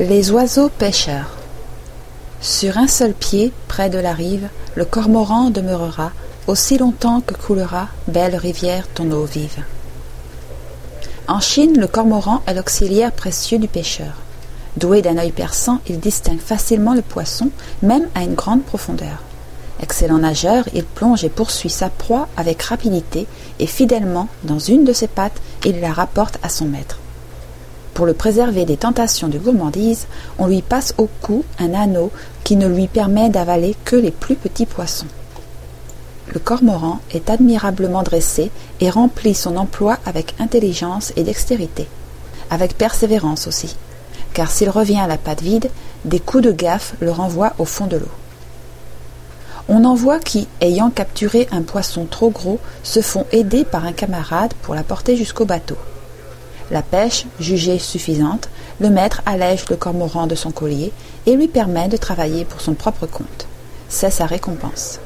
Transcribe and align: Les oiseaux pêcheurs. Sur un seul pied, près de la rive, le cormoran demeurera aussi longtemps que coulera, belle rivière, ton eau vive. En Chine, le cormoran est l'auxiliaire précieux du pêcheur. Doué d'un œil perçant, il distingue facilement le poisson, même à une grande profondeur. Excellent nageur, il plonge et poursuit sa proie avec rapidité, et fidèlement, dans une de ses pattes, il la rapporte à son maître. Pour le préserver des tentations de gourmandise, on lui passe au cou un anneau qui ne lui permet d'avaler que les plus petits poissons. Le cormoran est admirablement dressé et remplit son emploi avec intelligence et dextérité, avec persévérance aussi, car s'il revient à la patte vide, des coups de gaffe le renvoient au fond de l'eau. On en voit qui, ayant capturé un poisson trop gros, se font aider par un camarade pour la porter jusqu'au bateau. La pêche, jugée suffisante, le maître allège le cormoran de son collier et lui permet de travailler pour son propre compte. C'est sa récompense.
Les 0.00 0.32
oiseaux 0.32 0.70
pêcheurs. 0.70 1.36
Sur 2.40 2.78
un 2.78 2.88
seul 2.88 3.12
pied, 3.12 3.52
près 3.68 3.90
de 3.90 3.98
la 3.98 4.12
rive, 4.12 4.48
le 4.74 4.84
cormoran 4.84 5.50
demeurera 5.50 6.10
aussi 6.48 6.78
longtemps 6.78 7.20
que 7.20 7.34
coulera, 7.34 7.86
belle 8.08 8.34
rivière, 8.34 8.88
ton 8.92 9.08
eau 9.12 9.22
vive. 9.22 9.62
En 11.28 11.38
Chine, 11.38 11.78
le 11.78 11.86
cormoran 11.86 12.42
est 12.48 12.54
l'auxiliaire 12.54 13.12
précieux 13.12 13.58
du 13.58 13.68
pêcheur. 13.68 14.14
Doué 14.76 15.00
d'un 15.00 15.16
œil 15.16 15.30
perçant, 15.30 15.78
il 15.86 16.00
distingue 16.00 16.40
facilement 16.40 16.94
le 16.94 17.02
poisson, 17.02 17.50
même 17.80 18.08
à 18.16 18.24
une 18.24 18.34
grande 18.34 18.64
profondeur. 18.64 19.22
Excellent 19.80 20.18
nageur, 20.18 20.64
il 20.74 20.82
plonge 20.82 21.22
et 21.22 21.28
poursuit 21.28 21.70
sa 21.70 21.88
proie 21.88 22.26
avec 22.36 22.62
rapidité, 22.62 23.28
et 23.60 23.68
fidèlement, 23.68 24.26
dans 24.42 24.58
une 24.58 24.84
de 24.84 24.92
ses 24.92 25.06
pattes, 25.06 25.40
il 25.64 25.80
la 25.80 25.92
rapporte 25.92 26.40
à 26.42 26.48
son 26.48 26.64
maître. 26.64 26.98
Pour 27.94 28.06
le 28.06 28.12
préserver 28.12 28.64
des 28.64 28.76
tentations 28.76 29.28
de 29.28 29.38
gourmandise, 29.38 30.06
on 30.38 30.48
lui 30.48 30.62
passe 30.62 30.94
au 30.98 31.08
cou 31.22 31.44
un 31.60 31.74
anneau 31.74 32.10
qui 32.42 32.56
ne 32.56 32.66
lui 32.66 32.88
permet 32.88 33.30
d'avaler 33.30 33.76
que 33.84 33.94
les 33.94 34.10
plus 34.10 34.34
petits 34.34 34.66
poissons. 34.66 35.06
Le 36.32 36.40
cormoran 36.40 36.98
est 37.12 37.30
admirablement 37.30 38.02
dressé 38.02 38.50
et 38.80 38.90
remplit 38.90 39.34
son 39.34 39.56
emploi 39.56 39.98
avec 40.06 40.34
intelligence 40.40 41.12
et 41.14 41.22
dextérité, 41.22 41.86
avec 42.50 42.76
persévérance 42.76 43.46
aussi, 43.46 43.76
car 44.32 44.50
s'il 44.50 44.70
revient 44.70 44.98
à 44.98 45.06
la 45.06 45.18
patte 45.18 45.42
vide, 45.42 45.70
des 46.04 46.18
coups 46.18 46.42
de 46.42 46.50
gaffe 46.50 46.94
le 47.00 47.12
renvoient 47.12 47.52
au 47.58 47.64
fond 47.64 47.86
de 47.86 47.98
l'eau. 47.98 48.08
On 49.68 49.84
en 49.84 49.94
voit 49.94 50.18
qui, 50.18 50.48
ayant 50.60 50.90
capturé 50.90 51.46
un 51.52 51.62
poisson 51.62 52.06
trop 52.10 52.30
gros, 52.30 52.58
se 52.82 53.00
font 53.00 53.24
aider 53.30 53.64
par 53.64 53.84
un 53.84 53.92
camarade 53.92 54.52
pour 54.62 54.74
la 54.74 54.82
porter 54.82 55.16
jusqu'au 55.16 55.44
bateau. 55.44 55.76
La 56.70 56.82
pêche, 56.82 57.26
jugée 57.38 57.78
suffisante, 57.78 58.48
le 58.80 58.90
maître 58.90 59.22
allège 59.26 59.68
le 59.68 59.76
cormoran 59.76 60.26
de 60.26 60.34
son 60.34 60.50
collier 60.50 60.92
et 61.26 61.36
lui 61.36 61.48
permet 61.48 61.88
de 61.88 61.96
travailler 61.96 62.44
pour 62.44 62.60
son 62.60 62.74
propre 62.74 63.06
compte. 63.06 63.46
C'est 63.88 64.10
sa 64.10 64.26
récompense. 64.26 64.98